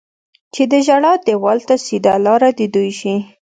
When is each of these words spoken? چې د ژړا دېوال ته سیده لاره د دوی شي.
چې 0.53 0.63
د 0.71 0.73
ژړا 0.87 1.13
دېوال 1.25 1.59
ته 1.67 1.75
سیده 1.85 2.13
لاره 2.25 2.49
د 2.59 2.61
دوی 2.73 2.91
شي. 2.99 3.15